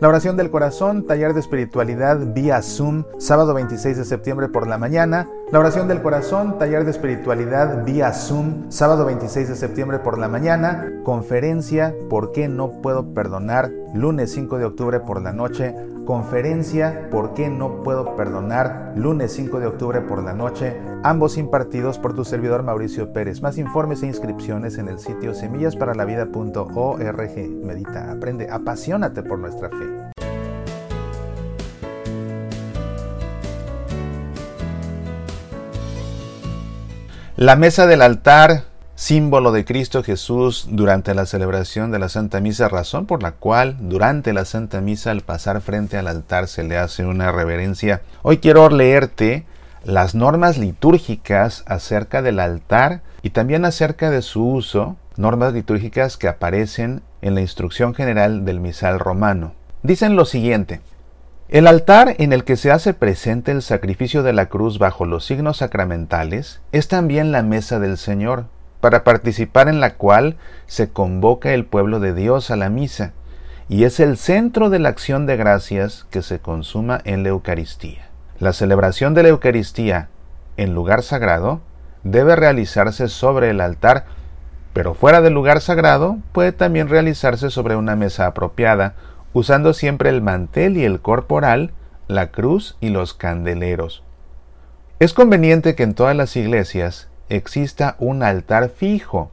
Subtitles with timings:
[0.00, 4.78] La oración del corazón, taller de espiritualidad vía Zoom, sábado 26 de septiembre por la
[4.78, 5.28] mañana.
[5.52, 10.28] La oración del corazón, taller de espiritualidad vía Zoom, sábado 26 de septiembre por la
[10.28, 10.90] mañana.
[11.04, 13.70] Conferencia, ¿por qué no puedo perdonar?
[13.92, 15.74] Lunes 5 de octubre por la noche.
[16.10, 18.94] Conferencia, ¿por qué no puedo perdonar?
[18.96, 20.76] Lunes 5 de octubre por la noche.
[21.04, 23.40] Ambos impartidos por tu servidor Mauricio Pérez.
[23.42, 27.64] Más informes e inscripciones en el sitio semillasparalavida.org.
[27.64, 30.10] Medita, aprende, apasionate por nuestra fe.
[37.36, 38.64] La mesa del altar,
[39.00, 43.78] símbolo de Cristo Jesús durante la celebración de la Santa Misa, razón por la cual
[43.80, 48.02] durante la Santa Misa al pasar frente al altar se le hace una reverencia.
[48.20, 49.46] Hoy quiero leerte
[49.84, 56.28] las normas litúrgicas acerca del altar y también acerca de su uso, normas litúrgicas que
[56.28, 59.54] aparecen en la instrucción general del misal romano.
[59.82, 60.82] Dicen lo siguiente,
[61.48, 65.24] el altar en el que se hace presente el sacrificio de la cruz bajo los
[65.24, 68.44] signos sacramentales es también la mesa del Señor,
[68.80, 70.36] para participar en la cual
[70.66, 73.12] se convoca el pueblo de Dios a la misa,
[73.68, 78.08] y es el centro de la acción de gracias que se consuma en la Eucaristía.
[78.38, 80.08] La celebración de la Eucaristía
[80.56, 81.60] en lugar sagrado
[82.02, 84.06] debe realizarse sobre el altar,
[84.72, 88.94] pero fuera del lugar sagrado puede también realizarse sobre una mesa apropiada
[89.32, 91.72] usando siempre el mantel y el corporal,
[92.08, 94.02] la cruz y los candeleros.
[94.98, 99.30] Es conveniente que en todas las iglesias exista un altar fijo,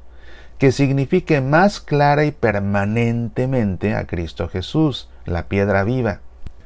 [0.57, 6.21] que signifique más clara y permanentemente a Cristo Jesús, la piedra viva.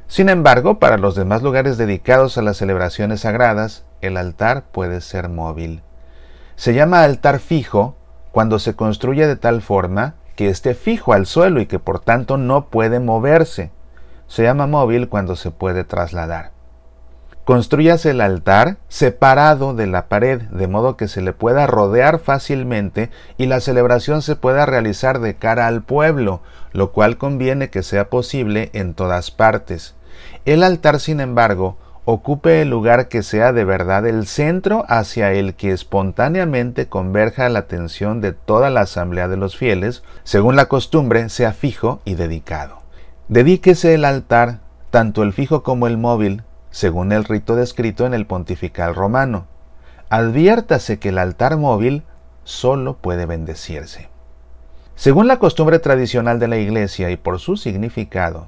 [0.07, 5.29] Sin embargo, para los demás lugares dedicados a las celebraciones sagradas, el altar puede ser
[5.29, 5.81] móvil.
[6.55, 7.95] Se llama altar fijo
[8.31, 12.37] cuando se construye de tal forma que esté fijo al suelo y que por tanto
[12.37, 13.71] no puede moverse.
[14.27, 16.51] Se llama móvil cuando se puede trasladar.
[17.51, 23.09] Construyase el altar separado de la pared, de modo que se le pueda rodear fácilmente
[23.37, 26.39] y la celebración se pueda realizar de cara al pueblo,
[26.71, 29.95] lo cual conviene que sea posible en todas partes.
[30.45, 35.55] El altar, sin embargo, ocupe el lugar que sea de verdad el centro hacia el
[35.55, 41.27] que espontáneamente converja la atención de toda la asamblea de los fieles, según la costumbre,
[41.27, 42.83] sea fijo y dedicado.
[43.27, 44.59] Dedíquese el altar,
[44.89, 49.47] tanto el fijo como el móvil, según el rito descrito en el pontifical romano.
[50.09, 52.03] Adviértase que el altar móvil
[52.43, 54.09] solo puede bendecirse.
[54.95, 58.47] Según la costumbre tradicional de la Iglesia y por su significado,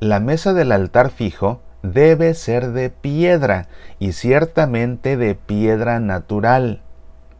[0.00, 3.68] la mesa del altar fijo debe ser de piedra
[3.98, 6.82] y ciertamente de piedra natural.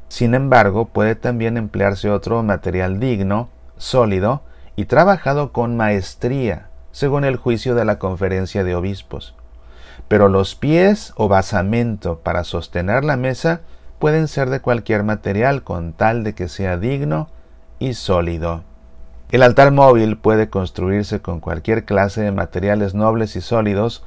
[0.08, 4.42] Sin embargo, puede también emplearse otro material digno, sólido
[4.76, 9.34] y trabajado con maestría, según el juicio de la conferencia de obispos.
[10.08, 13.60] Pero los pies o basamento para sostener la mesa
[13.98, 17.28] pueden ser de cualquier material con tal de que sea digno
[17.78, 18.62] y sólido.
[19.30, 24.04] El altar móvil puede construirse con cualquier clase de materiales nobles y sólidos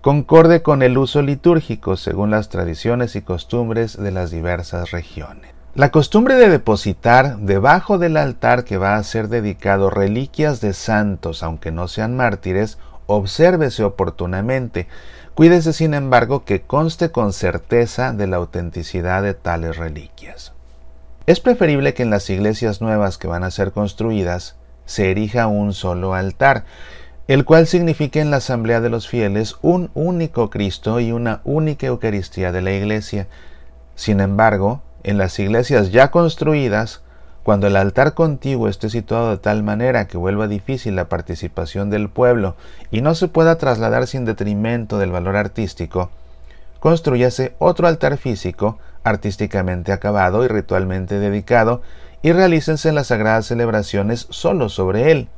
[0.00, 5.52] concorde con el uso litúrgico según las tradiciones y costumbres de las diversas regiones.
[5.74, 11.42] La costumbre de depositar debajo del altar que va a ser dedicado reliquias de santos,
[11.42, 14.88] aunque no sean mártires, obsérvese oportunamente.
[15.34, 20.52] Cuídese, sin embargo, que conste con certeza de la autenticidad de tales reliquias.
[21.26, 25.72] Es preferible que en las iglesias nuevas que van a ser construidas se erija un
[25.72, 26.64] solo altar,
[27.28, 31.86] el cual significa en la asamblea de los fieles un único Cristo y una única
[31.86, 33.28] Eucaristía de la Iglesia.
[33.94, 37.02] Sin embargo, en las iglesias ya construidas,
[37.42, 42.08] cuando el altar contiguo esté situado de tal manera que vuelva difícil la participación del
[42.08, 42.56] pueblo
[42.90, 46.10] y no se pueda trasladar sin detrimento del valor artístico,
[46.80, 51.82] construyase otro altar físico, artísticamente acabado y ritualmente dedicado,
[52.22, 55.28] y realícense las sagradas celebraciones solo sobre él.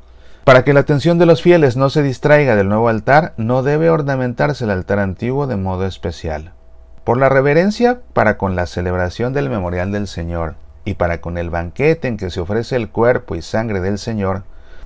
[0.45, 3.91] Para que la atención de los fieles no se distraiga del nuevo altar, no debe
[3.91, 6.53] ornamentarse el altar antiguo de modo especial.
[7.05, 11.51] Por la reverencia para con la celebración del memorial del Señor y para con el
[11.51, 14.45] banquete en que se ofrece el cuerpo y sangre del Señor,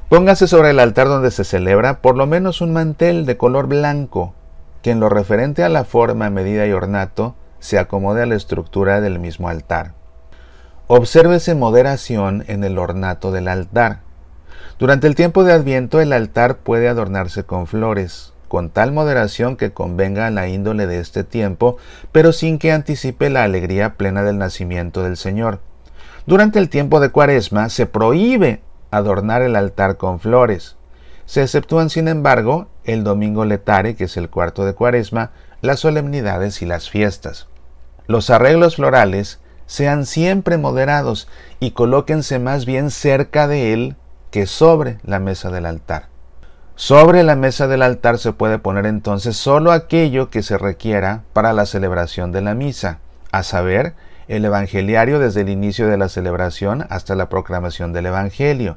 [0.09, 4.35] póngase sobre el altar donde se celebra por lo menos un mantel de color blanco,
[4.83, 9.01] que en lo referente a la forma, medida y ornato se acomode a la estructura
[9.01, 9.95] del mismo altar.
[10.87, 14.07] Obsérvese moderación en el ornato del altar
[14.79, 19.73] durante el tiempo de Adviento el altar puede adornarse con flores, con tal moderación que
[19.73, 21.79] convenga a la índole de este tiempo,
[22.13, 25.61] pero sin que anticipe la alegría plena del nacimiento del Señor.
[26.27, 30.77] Durante el tiempo de Cuaresma se prohíbe adornar el altar con flores.
[31.25, 35.31] Se exceptúan, sin embargo, el domingo letare, que es el cuarto de cuaresma,
[35.61, 37.47] las solemnidades y las fiestas.
[38.07, 41.29] Los arreglos florales sean siempre moderados
[41.61, 43.97] y colóquense más bien cerca de él
[44.31, 46.09] que sobre la mesa del altar.
[46.75, 51.53] Sobre la mesa del altar se puede poner entonces solo aquello que se requiera para
[51.53, 52.99] la celebración de la misa,
[53.33, 53.95] a saber,
[54.29, 58.77] el evangeliario desde el inicio de la celebración hasta la proclamación del Evangelio,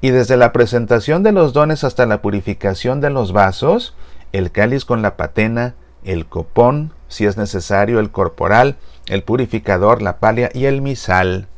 [0.00, 3.94] y desde la presentación de los dones hasta la purificación de los vasos,
[4.32, 8.76] el cáliz con la patena, el copón, si es necesario, el corporal,
[9.06, 11.48] el purificador, la palia y el misal.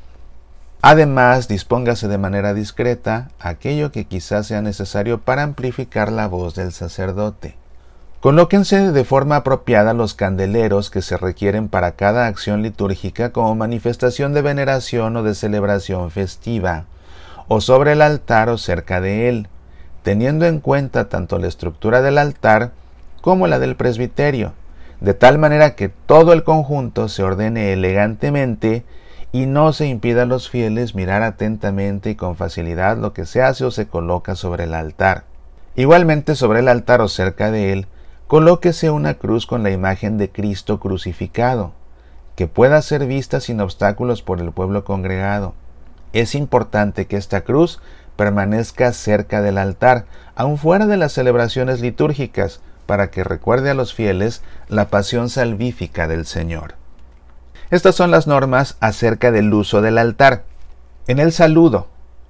[0.81, 6.73] Además, dispóngase de manera discreta aquello que quizás sea necesario para amplificar la voz del
[6.73, 7.62] sacerdote.
[8.23, 14.33] Colóquense de forma apropiada los candeleros que se requieren para cada acción litúrgica como manifestación
[14.33, 16.85] de veneración o de celebración festiva,
[17.49, 19.49] o sobre el altar o cerca de él,
[20.05, 22.71] teniendo en cuenta tanto la estructura del altar
[23.23, 24.53] como la del presbiterio,
[25.01, 28.85] de tal manera que todo el conjunto se ordene elegantemente
[29.33, 33.43] y no se impida a los fieles mirar atentamente y con facilidad lo que se
[33.43, 35.25] hace o se coloca sobre el altar.
[35.75, 37.89] Igualmente sobre el altar o cerca de él,
[38.32, 41.75] colóquese una cruz con la imagen de Cristo crucificado,
[42.34, 45.52] que pueda ser vista sin obstáculos por el pueblo congregado.
[46.14, 47.82] Es importante que esta cruz
[48.17, 53.93] permanezca cerca del altar, aun fuera de las celebraciones litúrgicas, para que recuerde a los
[53.93, 56.76] fieles la pasión salvífica del Señor.
[57.70, 60.44] Estas son las normas acerca del uso del altar.
[61.06, 61.88] En el saludo,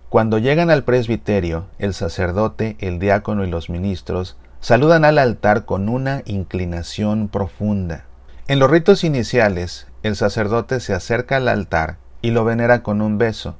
[0.08, 5.88] cuando llegan al presbiterio, el sacerdote, el diácono y los ministros saludan al altar con
[5.88, 8.05] una inclinación profunda.
[8.47, 13.19] En los ritos iniciales, el sacerdote se acerca al altar y lo venera con un
[13.19, 13.56] beso.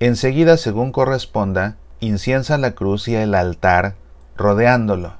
[0.00, 3.96] Enseguida, según corresponda, inciensa la cruz y el altar,
[4.34, 5.12] rodeándolo.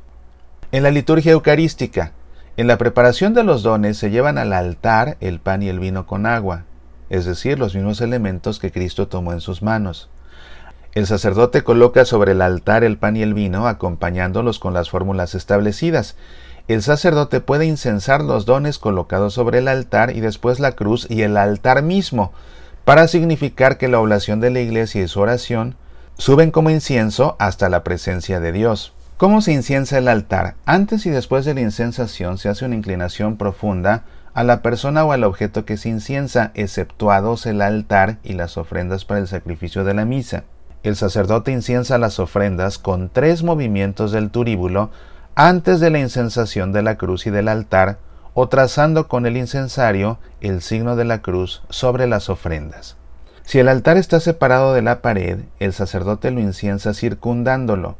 [0.72, 2.12] En la liturgia eucarística,
[2.56, 6.06] en la preparación de los dones se llevan al altar el pan y el vino
[6.06, 6.64] con agua,
[7.10, 10.08] es decir, los mismos elementos que Cristo tomó en sus manos.
[10.92, 15.36] El sacerdote coloca sobre el altar el pan y el vino, acompañándolos con las fórmulas
[15.36, 16.16] establecidas.
[16.66, 21.22] El sacerdote puede incensar los dones colocados sobre el altar y después la cruz y
[21.22, 22.32] el altar mismo,
[22.84, 25.76] para significar que la oblación de la iglesia y su oración
[26.18, 28.92] suben como incienso hasta la presencia de Dios.
[29.16, 30.54] ¿Cómo se inciensa el altar?
[30.66, 34.04] Antes y después de la incensación se hace una inclinación profunda
[34.34, 39.04] a la persona o al objeto que se inciensa, exceptuados el altar y las ofrendas
[39.04, 40.44] para el sacrificio de la misa.
[40.82, 44.90] El sacerdote inciensa las ofrendas con tres movimientos del turíbulo
[45.34, 47.98] antes de la incensación de la cruz y del altar,
[48.34, 52.96] o trazando con el incensario el signo de la cruz sobre las ofrendas.
[53.44, 57.96] Si el altar está separado de la pared, el sacerdote lo inciensa circundándolo,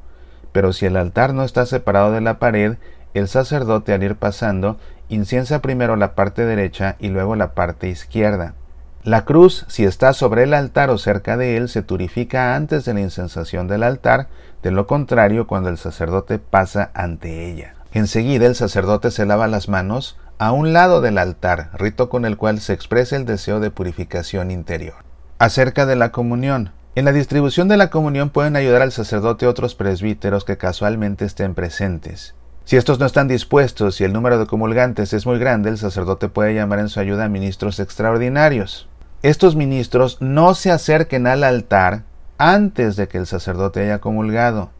[0.52, 2.76] pero si el altar no está separado de la pared,
[3.14, 4.78] el sacerdote al ir pasando
[5.08, 8.54] inciensa primero la parte derecha y luego la parte izquierda.
[9.02, 12.93] La cruz, si está sobre el altar o cerca de él, se turifica antes de
[12.93, 14.29] la incensación del altar,
[14.62, 17.75] de lo contrario cuando el sacerdote pasa ante ella.
[17.93, 22.37] Enseguida el sacerdote se lava las manos a un lado del altar, rito con el
[22.37, 24.97] cual se expresa el deseo de purificación interior.
[25.38, 29.75] Acerca de la comunión, en la distribución de la comunión pueden ayudar al sacerdote otros
[29.75, 32.35] presbíteros que casualmente estén presentes.
[32.70, 36.28] Si estos no están dispuestos y el número de comulgantes es muy grande, el sacerdote
[36.28, 38.88] puede llamar en su ayuda a ministros extraordinarios.
[39.23, 42.04] Estos ministros no se acerquen al altar
[42.38, 44.71] antes de que el sacerdote haya comulgado.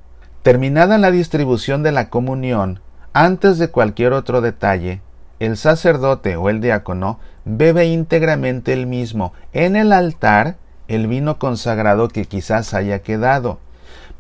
[0.45, 2.79] Terminada la distribución de la comunión,
[3.13, 5.01] antes de cualquier otro detalle,
[5.41, 12.07] el sacerdote o el diácono bebe íntegramente el mismo en el altar el vino consagrado
[12.07, 13.59] que quizás haya quedado,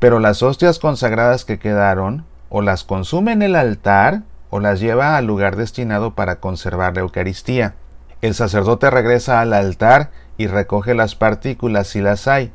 [0.00, 5.16] pero las hostias consagradas que quedaron, o las consume en el altar, o las lleva
[5.16, 7.75] al lugar destinado para conservar la Eucaristía.
[8.21, 12.52] El sacerdote regresa al altar y recoge las partículas si las hay.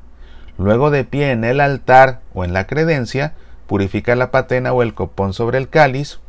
[0.58, 3.34] Luego de pie en el altar o en la credencia,
[3.66, 6.20] purifica la patena o el copón sobre el cáliz.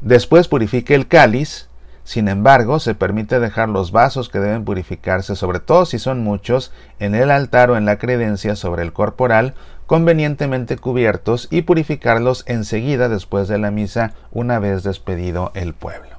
[0.00, 1.68] Después purifica el cáliz,
[2.04, 6.70] sin embargo, se permite dejar los vasos que deben purificarse, sobre todo si son muchos,
[6.98, 9.54] en el altar o en la credencia sobre el corporal,
[9.86, 16.10] convenientemente cubiertos y purificarlos enseguida después de la misa una vez despedido el pueblo.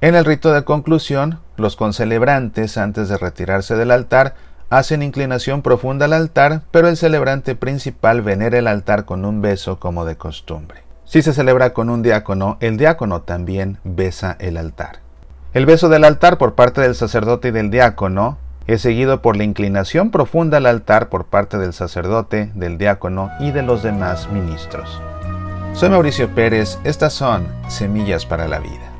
[0.00, 4.34] En el rito de conclusión, los concelebrantes, antes de retirarse del altar,
[4.68, 9.78] hacen inclinación profunda al altar, pero el celebrante principal venera el altar con un beso
[9.78, 10.82] como de costumbre.
[11.04, 15.00] Si se celebra con un diácono, el diácono también besa el altar.
[15.52, 19.44] El beso del altar por parte del sacerdote y del diácono es seguido por la
[19.44, 25.00] inclinación profunda al altar por parte del sacerdote, del diácono y de los demás ministros.
[25.74, 28.91] Soy Mauricio Pérez, estas son Semillas para la Vida.